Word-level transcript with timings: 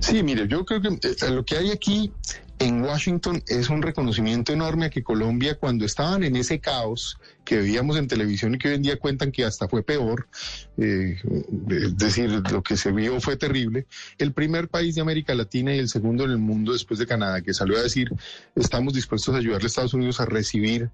Sí, 0.00 0.22
mire, 0.22 0.48
yo 0.48 0.64
creo 0.64 0.80
que 0.80 0.88
eh, 0.88 1.30
lo 1.30 1.44
que 1.44 1.56
hay 1.56 1.70
aquí 1.70 2.12
en 2.60 2.82
Washington 2.82 3.42
es 3.46 3.70
un 3.70 3.80
reconocimiento 3.80 4.52
enorme 4.52 4.86
a 4.86 4.90
que 4.90 5.02
Colombia, 5.02 5.56
cuando 5.58 5.86
estaban 5.86 6.22
en 6.24 6.36
ese 6.36 6.60
caos 6.60 7.18
que 7.42 7.56
veíamos 7.56 7.96
en 7.96 8.06
televisión 8.06 8.54
y 8.54 8.58
que 8.58 8.68
hoy 8.68 8.74
en 8.74 8.82
día 8.82 8.98
cuentan 8.98 9.32
que 9.32 9.46
hasta 9.46 9.66
fue 9.66 9.82
peor, 9.82 10.28
eh, 10.76 11.16
es 11.70 11.96
decir, 11.96 12.30
lo 12.50 12.62
que 12.62 12.76
se 12.76 12.92
vio 12.92 13.18
fue 13.20 13.36
terrible, 13.36 13.86
el 14.18 14.34
primer 14.34 14.68
país 14.68 14.94
de 14.94 15.00
América 15.00 15.34
Latina 15.34 15.74
y 15.74 15.78
el 15.78 15.88
segundo 15.88 16.24
en 16.24 16.32
el 16.32 16.38
mundo 16.38 16.74
después 16.74 17.00
de 17.00 17.06
Canadá, 17.06 17.40
que 17.40 17.54
salió 17.54 17.78
a 17.78 17.82
decir, 17.82 18.10
estamos 18.54 18.92
dispuestos 18.92 19.34
a 19.34 19.38
ayudarle 19.38 19.64
a 19.64 19.68
Estados 19.68 19.94
Unidos 19.94 20.20
a 20.20 20.26
recibir 20.26 20.90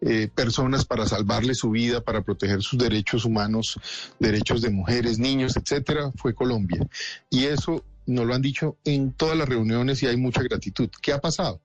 eh, 0.00 0.28
personas 0.34 0.86
para 0.86 1.06
salvarle 1.06 1.54
su 1.54 1.70
vida, 1.70 2.00
para 2.00 2.22
proteger 2.22 2.62
sus 2.62 2.78
derechos 2.78 3.26
humanos, 3.26 3.78
derechos 4.18 4.62
de 4.62 4.70
mujeres, 4.70 5.18
niños, 5.18 5.54
etcétera, 5.56 6.12
fue 6.16 6.34
Colombia. 6.34 6.86
Y 7.28 7.44
eso 7.44 7.84
nos 8.10 8.26
lo 8.26 8.34
han 8.34 8.42
dicho 8.42 8.76
en 8.84 9.12
todas 9.12 9.36
las 9.36 9.48
reuniones 9.48 10.02
y 10.02 10.06
hay 10.06 10.16
mucha 10.16 10.42
gratitud. 10.42 10.90
¿Qué 11.00 11.12
ha 11.12 11.20
pasado? 11.20 11.60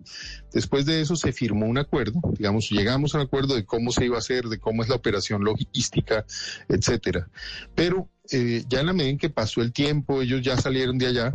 Después 0.54 0.86
de 0.86 1.02
eso 1.02 1.16
se 1.16 1.34
firmó 1.34 1.66
un 1.66 1.78
acuerdo, 1.78 2.22
digamos, 2.38 2.70
llegamos 2.70 3.16
a 3.16 3.22
acuerdo 3.22 3.56
de 3.56 3.66
cómo 3.66 3.92
se 3.92 4.06
iba 4.06 4.16
a 4.16 4.20
hacer, 4.20 4.46
de 4.46 4.60
cómo 4.60 4.84
es 4.84 4.90
la 4.90 4.96
operación 4.96 5.44
logística, 5.44 6.26
etcétera. 6.70 7.28
Pero 7.74 8.10
eh, 8.32 8.64
ya 8.70 8.80
en 8.80 8.86
la 8.88 8.94
medida 8.94 9.12
en 9.12 9.18
que 9.18 9.30
pasó 9.30 9.62
el 9.62 9.74
tiempo, 9.74 10.22
ellos 10.22 10.42
ya 10.42 10.58
salieron 10.58 10.98
de 10.98 11.08
allá, 11.08 11.34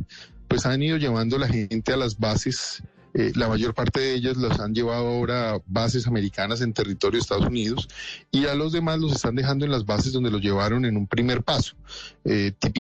pues 0.49 0.67
han 0.67 0.83
ido 0.83 0.97
llevando 0.97 1.39
la 1.39 1.49
gente 1.49 1.93
a 1.93 1.97
las 1.97 2.19
bases. 2.19 2.83
Eh, 3.13 3.33
la 3.35 3.49
mayor 3.49 3.75
parte 3.75 3.99
de 3.99 4.15
ellas 4.15 4.37
los 4.37 4.61
han 4.61 4.73
llevado 4.73 5.09
ahora 5.09 5.55
a 5.55 5.59
bases 5.67 6.07
americanas 6.07 6.61
en 6.61 6.73
territorio 6.73 7.19
de 7.19 7.23
Estados 7.23 7.47
Unidos 7.47 7.89
y 8.31 8.47
a 8.47 8.55
los 8.55 8.71
demás 8.71 9.01
los 9.01 9.11
están 9.11 9.35
dejando 9.35 9.65
en 9.65 9.73
las 9.73 9.85
bases 9.85 10.13
donde 10.13 10.31
los 10.31 10.41
llevaron 10.41 10.85
en 10.85 10.97
un 10.97 11.09
primer 11.09 11.43
paso. 11.43 11.75
Eh, 12.25 12.53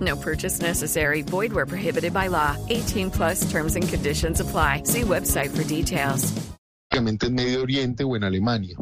No 0.00 0.16
purchase 0.16 0.60
necessary. 0.60 1.22
Void 1.22 1.52
where 1.52 1.66
prohibited 1.66 2.12
by 2.12 2.28
law. 2.28 2.56
18 2.68 3.10
plus 3.10 3.50
terms 3.50 3.74
and 3.74 3.88
conditions 3.88 4.40
apply. 4.40 4.82
See 4.84 5.02
website 5.02 5.56
for 5.56 5.64
details. 5.64 6.32
en 6.90 7.34
Medio 7.34 7.62
Oriente 7.62 8.04
o 8.04 8.16
en 8.16 8.24
Alemania. 8.24 8.76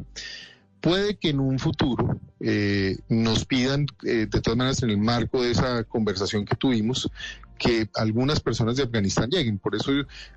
Puede 0.80 1.16
que 1.16 1.30
en 1.30 1.40
un 1.40 1.58
futuro 1.58 2.20
eh, 2.40 2.98
nos 3.08 3.44
pidan, 3.44 3.86
eh, 4.04 4.26
de 4.30 4.40
todas 4.40 4.56
maneras, 4.56 4.82
en 4.82 4.90
el 4.90 4.98
marco 4.98 5.42
de 5.42 5.50
esa 5.50 5.84
conversación 5.84 6.44
que 6.44 6.54
tuvimos, 6.54 7.10
que 7.58 7.88
algunas 7.94 8.40
personas 8.40 8.76
de 8.76 8.82
Afganistán 8.82 9.30
lleguen. 9.30 9.58
Por 9.58 9.74
eso 9.74 9.90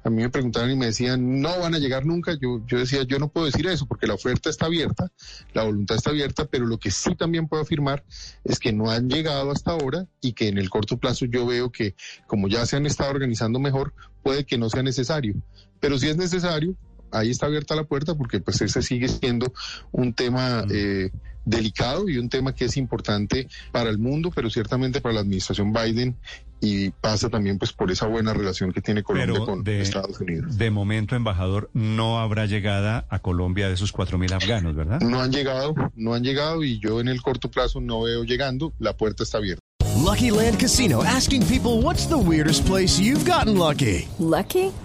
a 0.04 0.10
mí 0.10 0.22
me 0.22 0.30
preguntaban 0.30 0.72
y 0.72 0.76
me 0.76 0.88
decían, 0.88 1.42
no 1.42 1.60
van 1.60 1.76
a 1.76 1.80
llegar 1.80 2.06
nunca. 2.06 2.38
Yo, 2.40 2.62
yo 2.66 2.80
decía, 2.80 3.04
yo 3.04 3.20
no 3.20 3.30
puedo 3.30 3.46
decir 3.46 3.68
eso 3.68 3.86
porque 3.86 4.08
la 4.08 4.14
oferta 4.14 4.50
está 4.50 4.66
abierta, 4.66 5.12
la 5.54 5.64
voluntad 5.64 5.98
está 5.98 6.12
abierta, 6.12 6.46
pero 6.46 6.66
lo 6.66 6.78
que 6.78 6.92
sí 6.92 7.16
también 7.16 7.48
puedo 7.48 7.64
afirmar 7.64 8.04
es 8.44 8.60
que 8.60 8.74
no 8.74 8.90
han 8.90 9.10
llegado 9.10 9.52
hasta 9.52 9.72
ahora 9.72 10.08
y 10.22 10.34
que 10.34 10.48
en 10.48 10.58
el 10.58 10.70
corto 10.70 10.98
plazo 10.98 11.26
yo 11.26 11.46
veo 11.46 11.72
que 11.72 11.96
como 12.28 12.48
ya 12.48 12.66
se 12.66 12.78
han 12.78 12.86
estado 12.86 13.12
organizando 13.12 13.60
mejor, 13.60 13.94
puede 14.24 14.46
que 14.46 14.58
no 14.58 14.70
sea 14.70 14.84
necesario. 14.84 15.36
Pero 15.80 15.98
si 15.98 16.08
es 16.08 16.18
necesario, 16.18 16.76
ahí 17.12 17.30
está 17.30 17.46
abierta 17.46 17.76
la 17.76 17.84
puerta 17.84 18.16
porque 18.16 18.40
pues 18.40 18.62
ese 18.62 18.82
sigue 18.82 19.08
siendo 19.08 19.54
un 19.92 20.14
tema 20.14 20.66
eh, 20.70 21.12
delicado 21.46 22.10
y 22.10 22.18
un 22.18 22.30
tema 22.30 22.54
que 22.54 22.66
es 22.66 22.78
importante 22.78 23.48
para 23.72 23.90
el 23.90 23.98
mundo, 23.98 24.32
pero 24.34 24.50
ciertamente 24.50 25.02
para 25.02 25.16
la 25.16 25.22
administración 25.22 25.74
Biden 25.74 26.16
y 26.62 26.90
pasa 26.90 27.30
también 27.30 27.58
pues 27.58 27.72
por 27.74 27.90
esa 27.92 28.06
buena 28.08 28.34
relación 28.34 28.74
que 28.74 28.82
tiene 28.82 29.04
Colombia 29.04 29.40
con 29.40 29.68
Estados 29.68 30.20
Unidos. 30.20 30.58
De 30.58 30.72
momento, 30.72 31.16
embajador, 31.16 31.70
no 31.74 32.20
habrá 32.20 32.46
llegada 32.46 33.06
a 33.10 33.20
Colombia 33.20 33.68
de 33.68 33.76
esos 33.76 33.92
cuatro 33.92 34.18
mil 34.18 34.34
afganos, 34.34 34.76
¿verdad? 34.76 35.00
No 35.02 35.22
han 35.22 35.32
llegado, 35.32 35.74
no 35.96 36.14
han 36.14 36.24
llegado 36.24 36.64
y 36.64 36.80
yo 36.80 37.00
en 37.00 37.08
el 37.08 37.22
corto 37.22 37.50
plazo 37.50 37.80
no 37.80 38.02
veo 38.02 38.24
llegando, 38.24 38.74
la 38.80 38.96
puerta 38.96 39.24
está 39.24 39.38
abierta. 39.38 39.62
Lucky 39.98 40.32
Land 40.32 40.60
Casino 40.60 41.04
asking 41.04 41.46
people 41.46 41.82
what's 41.82 42.08
the 42.08 42.18
weirdest 42.18 42.66
place 42.66 43.00
you've 43.00 43.30
gotten 43.30 43.58
lucky? 43.58 44.08
Lucky? 44.18 44.72